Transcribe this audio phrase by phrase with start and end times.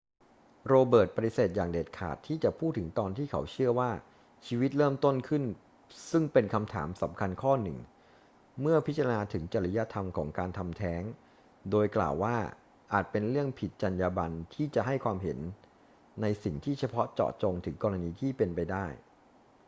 [0.67, 3.91] โรเบิร์ตปฏิเสธอย่างเด็ดขาดที่จะพูดถึงตอนที่เขาเชื่อว่า
[4.47, 5.43] ชีวิตเริ่มต้นขึ้น
[6.11, 7.77] ซึ่งเป็นคำถามสำคัญข้อหนึ่ง
[8.61, 11.03] เมื่อพิจารณาถึงจริยธรรมของการทำแท้ง
[11.71, 12.37] โดยกล่าวว่า
[12.93, 15.39] อาจเป็นเรื่องผิดจรรยาบรรณที่จะให้ความเห็น
[16.21, 18.85] ในสิ่งที่เฉพาะเจาะจงถึงกรณีที่เป็นไปได้